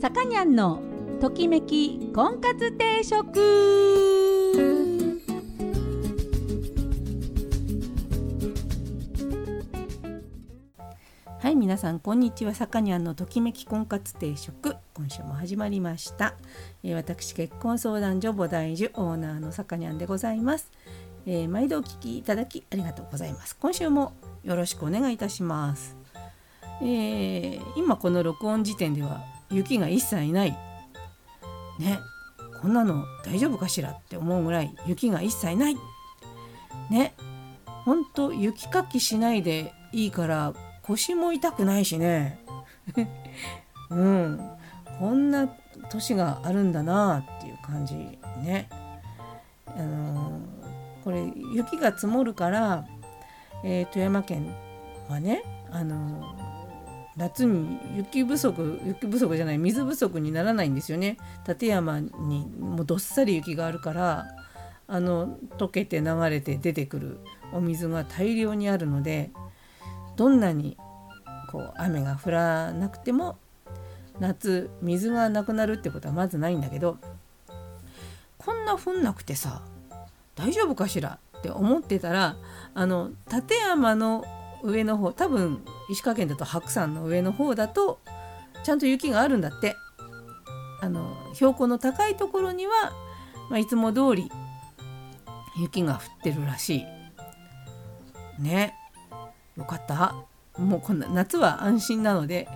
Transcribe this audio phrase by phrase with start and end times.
[0.00, 0.80] さかにゃんの
[1.20, 3.38] ときめき婚活定食。
[11.38, 12.54] はい皆さんこんにちは。
[12.54, 14.74] さかにゃんのときめき婚活定食。
[14.94, 16.34] 今週も始まりました、
[16.82, 20.70] えー、私結婚相談所菩提樹オーナーのさかにゃんでございます、
[21.26, 23.54] えー、毎度お聞きいただきありがとうございます。
[23.54, 24.14] 今週も
[24.44, 25.94] よろしくお願いいたします。
[26.80, 30.50] えー、今この録音時点では雪が一切ない。
[31.78, 31.98] ね。
[32.60, 35.76] こんなの大丈夫かしらって思うぐらい雪が一切ない。
[36.90, 37.14] ね。
[37.84, 42.44] ほんと雪かきしないでいいから腰も痛くないしね。
[43.90, 44.50] うん。
[44.98, 45.48] こんな
[45.90, 48.68] 年があるんだなっていう感じね。
[49.66, 52.84] あのー、これ雪が積もるから、
[53.64, 54.52] えー、富山県
[55.08, 56.49] はねあのー
[57.16, 61.18] 夏に雪不足雪不足じゃない水不足にならないんですよね。
[61.46, 64.26] 立山にもうどっさり雪があるから
[64.86, 67.20] あの溶けて流れて出てくる
[67.52, 69.30] お水が大量にあるので
[70.16, 70.76] どんなに
[71.50, 73.38] こう雨が降らなくても
[74.18, 76.98] 夏水がなくなるってことはまずないんだけど
[78.38, 79.62] こんな降んなくてさ
[80.34, 82.36] 大丈夫かしらって思ってたら
[82.74, 84.24] あの立山の
[84.62, 88.00] 上の方多分石川県だと白山の上の方だと
[88.62, 89.76] ちゃんと雪があるんだって。
[90.80, 92.72] あの標高の高いところには、
[93.50, 94.32] まあ、いつも通り
[95.58, 96.86] 雪が降ってるらし
[98.38, 98.42] い。
[98.42, 98.74] ね。
[99.56, 100.14] よかった。
[100.58, 102.48] もうこんな夏は安心なので。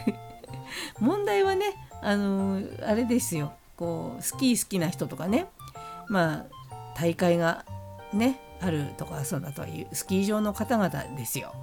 [0.98, 1.64] 問題はね
[2.02, 3.52] あのあれですよ。
[3.76, 5.46] こうスキー好きな人とかね。
[6.08, 6.44] まあ
[6.96, 7.66] 大会が
[8.14, 11.54] ねあるとかそうだというスキー場の方々ですよ。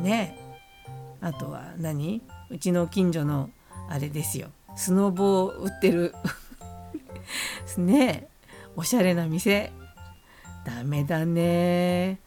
[0.00, 0.38] ね。
[1.20, 2.22] あとは何？
[2.50, 3.50] うちの近所の
[3.90, 4.48] あれですよ。
[4.76, 6.14] スノボを売ってる。
[7.76, 8.28] ね。
[8.74, 9.72] おしゃれな店。
[10.64, 12.20] ダメだね。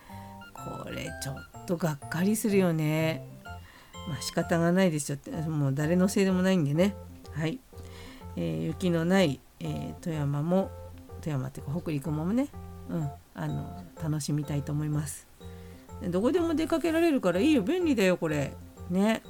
[0.54, 3.26] これちょっとがっかりするよね。
[4.08, 5.16] まあ仕方がないですよ。
[5.16, 6.96] ってもう誰のせいでもないんでね。
[7.34, 7.60] はい、
[8.36, 10.70] えー、雪のない、えー、富山も
[11.22, 12.48] 富山っていうか北陸もね。
[12.90, 15.28] うんあの楽しみたいと思います。
[16.10, 17.62] どこでも出かけられるからいいよ。
[17.62, 18.54] 便利だよこれ。
[18.90, 19.22] ね。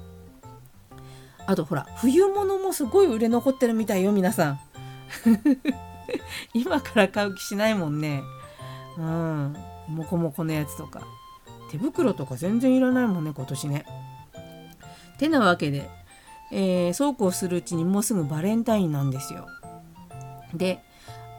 [1.45, 4.59] あとほら冬物もすごい売れ残ってるみたいよ皆さん。
[6.53, 8.23] 今から買う気しないもんね。
[8.97, 9.55] うん。
[9.87, 11.01] モコモコのやつとか。
[11.71, 13.85] 手袋とか全然いらないもんね今年ね。
[15.17, 15.89] てなわけで、
[16.51, 19.47] えー、そうこうするうちにもうすぐバレンタインなんですよ。
[20.53, 20.83] で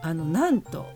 [0.01, 0.87] あのなんと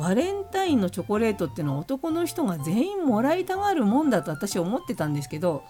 [0.00, 5.62] バレンタインのチョコレートってのは男の人が全員もらいたがるもんだと私思ってたんですけど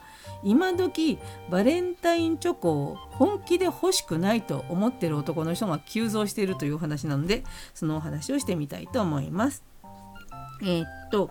[0.44, 1.18] 今時
[1.50, 7.42] バレンタインチョコを本気で欲しくないと思ってる男の人が急増しているという話なので
[7.74, 9.64] そのお話をしてみたいと思います。
[10.62, 11.30] えー、っと、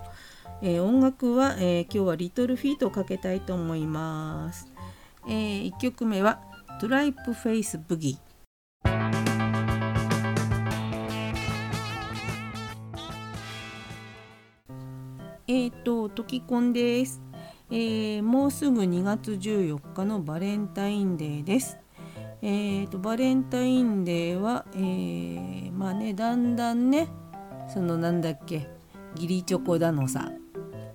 [0.62, 4.68] えー、音楽は、えー、今日はリトルフィートをかけたいと思います。
[5.26, 6.42] え1曲目は
[6.81, 8.28] トライプフェイスブギー
[15.50, 17.24] えっ、ー、と、トキコンです、
[17.72, 21.80] えー、もうすぐ2月14日のバレンタインデーです。
[22.44, 27.08] えーと、バレンタインデーは、えー、まあねだんだんね
[27.68, 28.70] そのなんだっけ
[29.16, 30.32] 義理チョコだのさ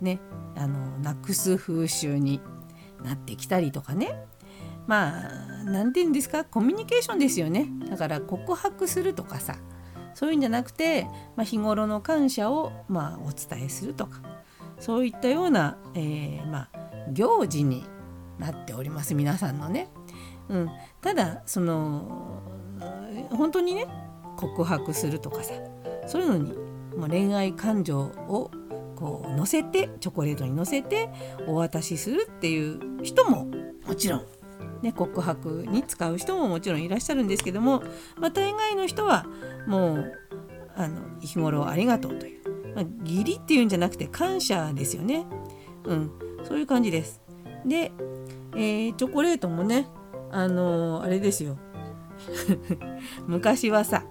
[0.01, 0.21] ね
[0.57, 2.41] あのなくす風習に
[3.03, 4.25] なってきたりとかね。
[4.87, 7.67] まあ何て言うんですかコミュニケーションですよね。
[7.91, 9.57] だから告白するとかさ
[10.15, 14.34] そういうんじゃなくて、まあ、日頃の感謝を、まあ、お伝えするとか。
[14.79, 17.85] そういったような、えー、まあ、行事に
[18.39, 19.89] なっております皆さんのね。
[20.49, 20.71] うん、
[21.01, 22.43] ただその
[23.31, 23.87] 本当にね
[24.37, 25.55] 告白するとかさ
[26.07, 26.53] そういうのに
[26.99, 28.51] もう恋愛感情を
[28.97, 31.09] こう乗せてチョコレートに乗せて
[31.47, 33.47] お渡しするっていう人も
[33.87, 34.27] もちろん、
[34.83, 37.83] ね、告白に使う人ももちろんいらっしゃるんですけども、
[38.19, 39.27] まあ、大概の人は
[39.67, 40.13] もう
[40.77, 42.34] あの日頃ありがとうという
[42.75, 45.27] まあ、義理っていうんじゃなくて感謝ですよね。
[45.85, 46.11] うん、
[46.45, 47.21] そういう感じです。
[47.65, 47.93] で、
[48.55, 49.89] えー、チョコレートもね、
[50.31, 51.57] あのー、あれですよ。
[53.27, 54.05] 昔はさ、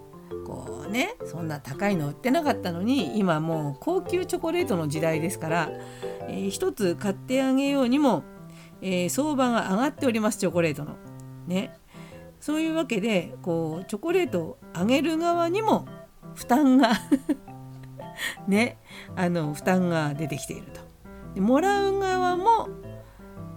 [0.46, 5.70] こうね、そんな高いの売ってなかったのに、今もう高級チョコレートの時代ですから、
[6.28, 8.24] えー、一つ買ってあげようにも、
[8.82, 10.96] えー、相場が上がっております、チョコレートの。
[11.48, 11.74] ね。
[12.40, 15.86] そういうわけで、こう、チョコレートをあげる側にも
[16.36, 16.92] 負担が
[18.48, 18.78] ね
[19.16, 20.82] あの負担が出てきていると。
[21.36, 22.70] でもらう側も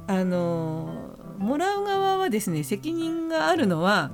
[0.07, 4.11] あのもらう側はですね責任があるのは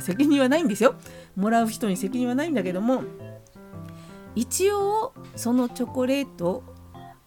[0.00, 0.94] 責任はないんですよ
[1.36, 3.02] もらう人に責任はないんだけども
[4.34, 6.62] 一応そのチョコレート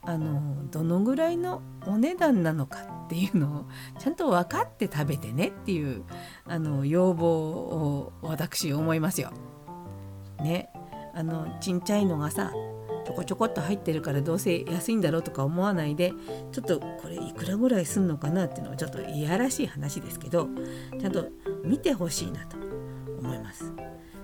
[0.02, 3.66] あのどのぐらいのお値段なのかっていうのを
[4.00, 6.04] ちゃんと分かって食べてねっていう
[6.46, 9.32] あの要望を私思いますよ。
[10.40, 10.70] ね
[11.16, 12.52] あのちんちゃいのがさ
[13.06, 16.12] ちょこちょこっと入ってるからどうせ安いんだろうとか思わないで
[16.52, 20.50] ちょっとこれいくらぐらいすんのかなっていうのはちょっといやらしい話ですけど
[21.00, 21.28] ちゃんと
[21.64, 22.58] 見てほしいなと
[23.20, 23.72] 思います。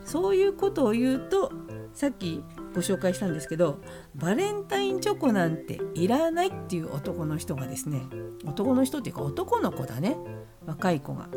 [0.04, 1.52] そういうことを言うと
[1.94, 2.44] さっき
[2.74, 3.80] ご紹介したんですけど
[4.16, 8.02] バレンタインチョコなんていらないっていう男の人がですね
[8.46, 10.18] 男の人っていうか男の子だね
[10.66, 11.30] 若い子が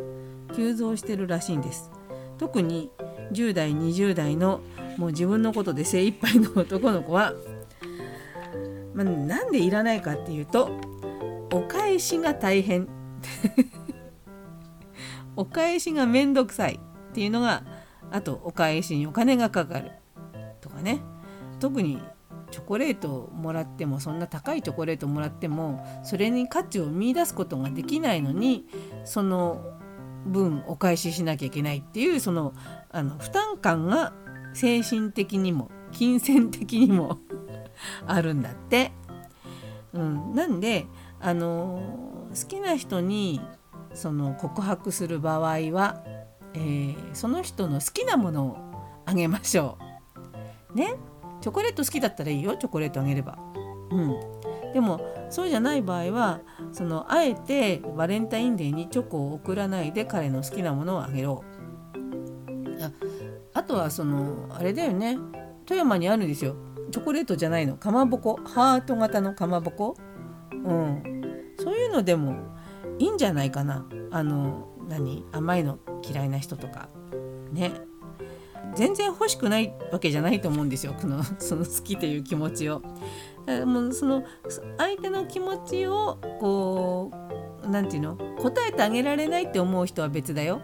[0.56, 1.90] 急増してるらしいんです
[2.38, 2.90] 特に
[3.32, 4.60] 10代20代の
[4.96, 7.34] もう自分のことで精一杯の男の子は、
[8.94, 10.70] まあ、なんでいらないかっていうと
[11.52, 12.88] お返しが大変。
[15.36, 16.78] お返しがめんどくさい
[17.10, 17.64] っていうのが
[18.12, 19.92] あとお返しにお金がかかる。
[20.60, 21.00] とかね。
[21.60, 22.00] 特に
[22.50, 28.66] チョコレートをもらってもそんな高いチョコレートをもらってもそれに価値を見いだすことができないのに
[29.04, 29.60] その
[30.26, 32.54] 分お返ししなきゃいけないっていうその
[32.90, 34.12] あの負担感が
[34.54, 37.18] 精神的にも金銭的にも
[38.06, 38.92] あるんだって。
[39.92, 40.86] うん、なんで
[41.20, 41.80] あの
[42.30, 43.40] 好きな人に
[43.94, 45.40] その告白する場合
[45.70, 46.02] は、
[46.54, 48.56] えー、その人の好きなものを
[49.06, 49.78] あげましょ
[50.74, 50.76] う。
[50.76, 50.96] ね？
[51.40, 53.38] チョコレート好きだったらいいよチョコレートあげれば。
[53.90, 56.40] うん、でもそうじゃない場合は
[56.72, 61.44] そのあえてバレンタインデーにチョコを送らないで彼の好きなものをあげろ
[63.54, 65.16] あとはそのあれだよね。
[65.64, 66.56] 富山にあるんですよ。
[66.90, 67.76] チョコレートじゃないの。
[67.76, 68.38] かまぼこ。
[68.44, 69.96] ハート型のかまぼこ。
[70.52, 71.02] うん。
[71.58, 72.36] そういうのでも
[72.98, 73.86] いいんじゃないかな。
[74.10, 75.24] あの何？
[75.32, 76.88] 甘いの嫌いな人とか。
[77.52, 77.72] ね。
[78.74, 80.94] 全然欲しくないわけじゃないと思うんですよ。
[81.00, 82.82] このその好きという気持ちを。
[83.66, 84.24] もうその
[84.78, 87.12] 相手の気持ちをこ
[87.62, 88.34] う何て言うの？
[88.36, 90.60] 答えてあげられないって思う人は別だよ。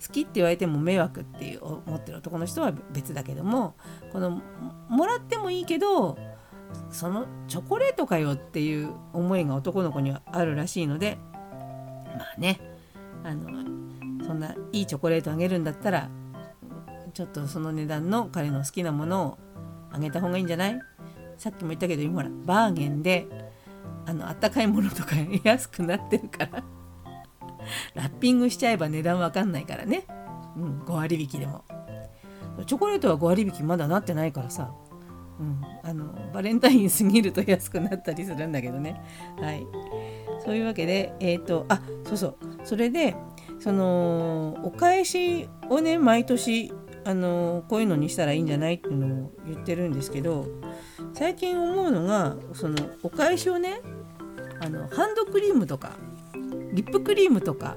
[0.00, 3.74] 好きって言われても迷惑っていう思ってる男の人は別だけども
[4.12, 4.40] この
[4.88, 6.18] もらってもいいけど
[6.90, 11.18] そのチョコレートかよっていう思いが男の子にはあるらしいので
[12.16, 12.60] まあね
[13.24, 13.50] あの
[14.24, 16.08] そんないいチョコレートあげるんだったら
[17.12, 19.38] ちょっとその値段の彼の好きなものを
[19.92, 20.78] あげた方がいいんじゃない？
[21.36, 23.26] さっきも言ったけど今ほらバーゲンで
[24.06, 26.62] あのあったかいものとか安くなってるから。
[27.94, 30.04] ラッピングしちゃえば値段わかんないからね、
[30.56, 31.64] うん、5割引きでも。
[32.66, 34.72] チョコレートは5割引きまだなってないからさ、
[35.38, 39.00] うん、あのバレンタイン過ぎると安くなったりするんだけどね。
[39.40, 39.66] はい。
[40.44, 42.36] そういうわけでえっ、ー、とあそうそう。
[42.64, 43.14] それで
[43.58, 46.72] そのお返しをね毎年
[47.04, 50.46] あのこういうのにしたらいいんじゃないっていうのを言ってるんですけど
[51.14, 53.80] 最近思うのがそのお返しをね
[54.60, 55.92] あのハンドクリームとか
[56.72, 57.76] リップクリームとか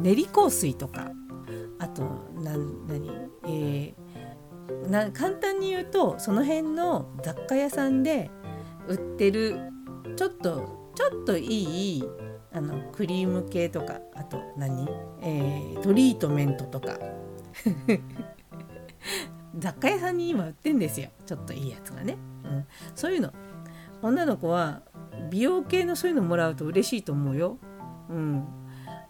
[0.00, 1.10] 練り香水とか
[1.78, 2.02] あと
[2.34, 3.10] 何何
[3.46, 8.30] えー、な簡単に言うとその辺の雑貨屋さんで
[8.88, 9.58] 売ってる
[10.16, 12.04] ちょっとちょっといい
[12.52, 14.88] あのクリーム系とかあと何、
[15.20, 16.98] えー、トリートメントとか
[19.58, 23.32] 雑貨屋さんに今売ってんですよちょっといいやつがね、うん、そういうの。
[24.04, 24.82] 女の子は
[25.30, 27.56] 美容系のそういうのもらうと嬉しいと思うよ、
[28.08, 28.46] うん、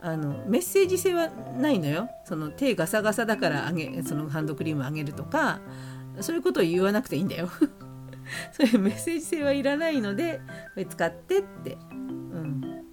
[0.00, 2.08] あのメッセージ性はないのよ。
[2.24, 5.60] その手ガサガサだからあげそのハンドクリームあげるとか
[6.20, 7.48] そういうことを言わなくていいんだよ。
[8.52, 10.40] そういうメッセージ性はいらないので
[10.74, 12.84] これ使ってって、うん、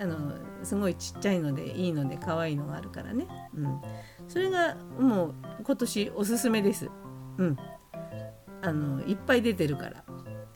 [0.00, 3.80] あのすごいちっちゃいのでいいので可愛いのがあるからね、うん、
[4.28, 5.34] それがもう
[5.64, 6.88] 今年おすすめです。
[7.38, 7.56] うん。
[8.62, 10.04] あのいっぱい出てるから。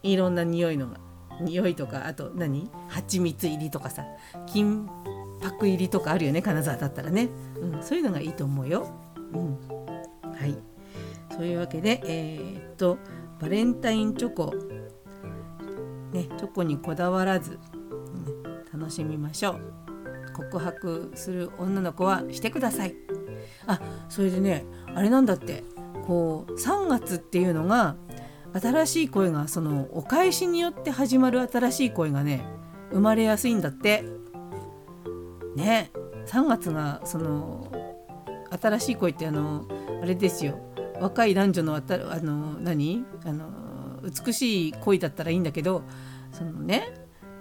[0.02, 0.98] いろんな匂いのが。
[1.40, 2.70] 匂いとかあと何？
[2.88, 4.04] 蜂蜜入りとかさ
[4.46, 4.88] 金
[5.40, 7.28] 箔入りとかあるよね金沢だったらね、
[7.60, 8.86] うん、そういうのがいいと思うよ。
[9.32, 9.58] うん、
[10.32, 10.56] はい
[11.32, 12.98] そういうわけでえー、っと
[13.40, 14.54] バレンタインチョコ
[16.12, 19.60] ねチョコにこだわらず、うん、楽しみましょう。
[20.32, 22.94] 告白する女の子はしてください。
[23.66, 24.64] あそれでね
[24.94, 25.64] あれなんだって
[26.06, 27.96] こう3月っていうのが
[28.60, 32.44] 新しい声がそのお返しによって始まる新しい声がね
[32.90, 34.04] 生まれやすいんだって。
[35.56, 35.90] ね
[36.26, 37.72] 3月がその
[38.60, 39.66] 新しい声ってあの
[40.02, 40.58] あれですよ。
[41.00, 43.04] 若い男女のあたあの何？
[43.24, 43.50] あの
[44.02, 45.82] 美しい恋だったらいいんだけど
[46.32, 46.94] そのね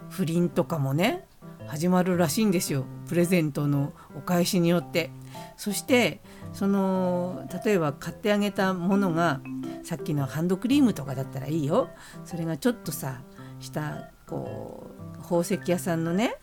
[0.10, 1.25] 不倫とかもね
[1.67, 2.86] 始まるらしいんですよ。
[3.07, 5.12] プレゼントのお返しによって。
[5.58, 6.22] そして
[6.54, 9.42] その例えば買ってあげたものが
[9.84, 11.89] さっきのハンドクリームとかだったらいいよ。
[12.24, 13.22] それがちょっとさ
[13.60, 14.88] したこ
[15.18, 16.36] う宝石屋さんのね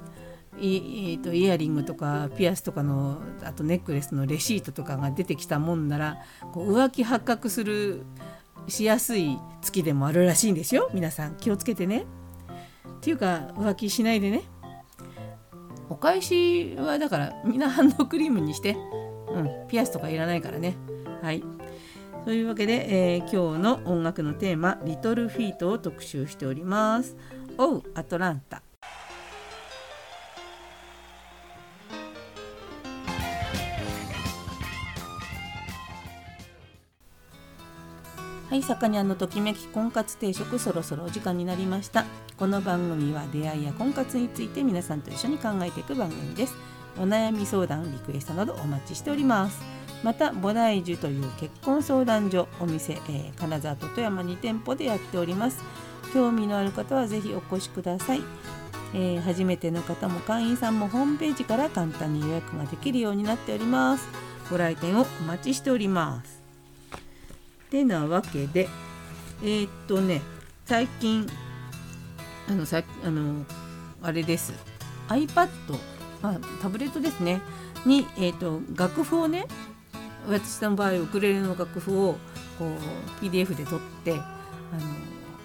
[0.59, 6.19] イとイヤリングとかピアスとかのあとネックレスのレシートとかが出てきたもんなら
[6.53, 8.05] こう浮気発覚する
[8.69, 10.91] しやすい月でもあるらしいんですよ。
[10.93, 12.05] 皆さん気をつけてね。
[12.99, 14.43] っていうか浮気しないでね。
[15.93, 18.77] お返しはだからみんなハンドクリームにして、
[19.29, 20.75] うん、ピアスとかいらないからね。
[21.21, 21.45] はい
[22.25, 27.17] というわけで、えー、今日の音楽のテーマ「リトルフィート」を特集しております。
[27.59, 28.63] おうアトランタ
[38.53, 42.05] はい、さかにゃんのときめき婚活定食そろそろお時間になりました。
[42.37, 46.55] この番組は出会いや婚活について皆さんと一緒に考えていく番組です。
[46.99, 49.59] お悩み相談リクエストなどお待ちしております。
[50.03, 55.65] また菩提樹という結婚相談所お店、えー、金沢と富山2店舗でやっております。
[56.13, 58.21] 興味のある方はぜひお越しください、
[58.93, 64.07] えー、初めての方も会員さんもホームページから簡単に予約ができるようになっております。
[64.51, 66.42] ご来店をお待ちしております。
[67.73, 68.69] てなわけで
[69.43, 70.21] えー、っとね
[70.67, 71.26] 最近
[72.47, 73.47] あのさあの
[74.02, 74.52] あれです。
[75.09, 75.49] iPad、
[76.21, 77.41] まあ、タブレットですね。
[77.87, 79.47] に、えーと、楽譜をね
[80.29, 82.17] 私の場合ウクレレの楽譜を
[82.59, 84.23] こう PDF で撮ってあの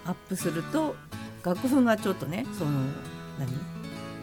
[0.06, 0.96] アップすると
[1.44, 2.70] 楽譜がちょっとねその
[3.38, 3.77] 何？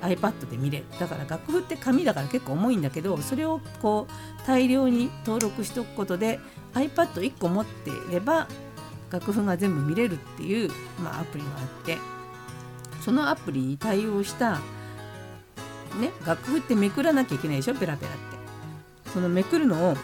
[0.08, 6.40] iPad で見れだから楽譜って紙だから結構重いんだけどそれをこう大量に登録しておくことで
[6.74, 8.48] iPad1 個持っていれば
[9.12, 10.70] 楽譜が全部見れるっていう、
[11.02, 11.98] まあ、アプリがあって
[13.02, 14.60] そのアプリに対応した
[16.00, 17.76] ね楽譜ってめくらなきゃいけないでしょ？
[17.76, 18.36] ペラペラって。
[19.12, 19.98] そのめくるのを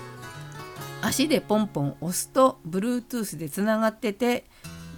[1.01, 4.45] 足でポンポン押すと Bluetooth でつながってて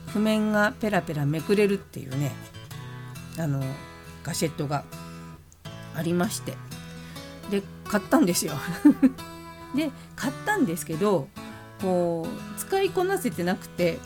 [0.08, 2.32] 譜面がペラペラめくれるっていうね。
[3.40, 3.64] あの
[4.24, 4.84] ガシェットが
[5.96, 6.54] ありまして
[7.52, 8.54] で買ったんですよ
[9.76, 11.28] で買ったんですけど
[11.82, 14.00] こう使いこなせてなくて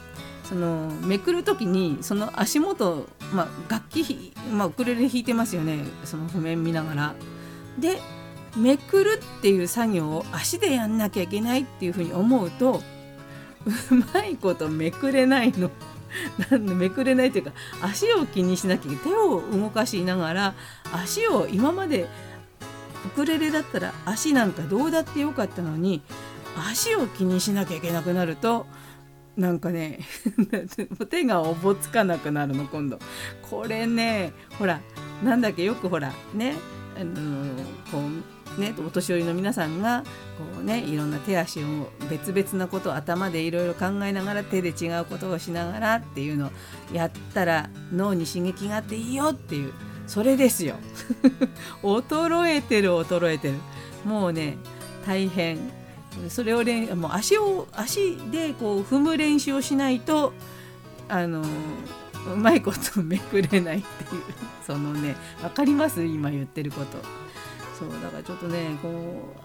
[0.44, 7.16] そのめくる時にその足元、まあ、楽器、まあ、ウクレレ弾いてますよねその譜面見ながら。
[7.78, 8.00] で
[8.56, 12.82] めくるっていう作業を足でやんなきゃいけないっていうふうに思うと
[13.92, 15.70] うまいことめくれないの。
[16.60, 20.56] めくれないというか足を気にしなきゃ手を動かしながら
[20.92, 22.08] 足を今まで
[23.06, 26.02] ウクレレだったら足なんかどうだってよかったのに
[26.70, 28.66] 足を気にしなきゃいけなくなると
[29.38, 30.00] なんかね
[31.10, 32.98] 手がおぼつかなくなるの今度。
[33.50, 34.82] これねほら
[35.24, 36.56] なんだっけよくほらね
[37.00, 40.04] あのこうね、お年寄りの皆さんが
[40.38, 46.50] こう、ね、いろんな手足を別々なことを頭でいろいろ考えながら手で違うことをしながらっていうのを
[46.92, 49.74] やったら脳に刺激があっていいよっていう
[50.08, 50.75] それですよ。
[51.84, 53.56] 衰えてる衰えてる。
[54.06, 54.58] もうね
[55.06, 55.60] 大変。
[56.30, 60.34] それを練もう足を足でこう踏む練習をしないと
[61.10, 61.44] あの
[62.34, 64.22] うまいことめくれないっていう。
[64.66, 66.04] そのね分かります？
[66.04, 66.98] 今言ってること。
[67.78, 68.92] そうだからちょっとねこう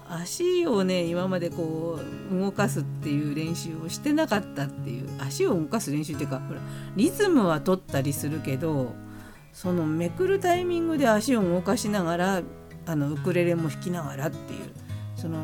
[0.08, 2.00] 足をね今までこ
[2.32, 6.60] う動かすっていう練習をしてなかったっていう足を動かす練習っていうかほら
[6.96, 8.94] リズムは取ったりするけど
[9.52, 12.42] そのめくるタイミングで足を動かしながら
[12.86, 14.72] あのウクレレも弾きながらっていう
[15.14, 15.38] その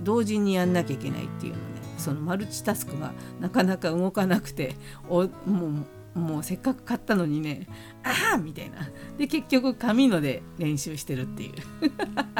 [0.00, 1.64] 同時にやんなきゃいけないっていうのね
[1.96, 4.74] そのマルチタスクがなかなか動かなくて
[5.08, 7.66] おもうもうせっかく買ったのにね
[8.02, 8.88] ああみたいな。
[9.18, 11.52] で結局紙ので練習してるっていう。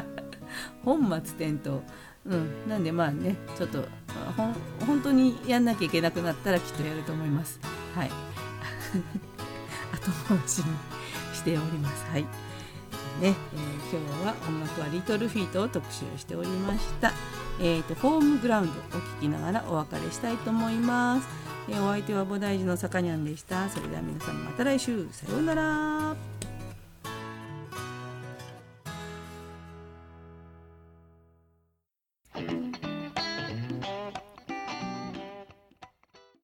[0.82, 1.82] 本末転倒。
[2.24, 2.68] うん。
[2.68, 3.82] なんでまあねちょっと
[4.36, 4.52] ほ
[4.86, 7.60] 本当にやんなきゃいけなくなったらきっとやると思います。
[7.94, 8.10] はい。
[9.92, 10.64] 後回しに
[11.34, 12.04] しております。
[12.10, 12.22] はい。
[12.22, 12.28] ね、
[13.20, 13.32] えー、
[13.98, 17.12] 今日は音楽はリトルフィートを特集しておりました。
[17.60, 21.45] えっ、ー、とホームグラウンドを聴きながらお別れしたいと思います。
[21.68, 23.68] えお相手は菩提寺のさかにゃんでした。
[23.68, 25.08] それでは皆さんまた来週。
[25.12, 26.35] さようなら。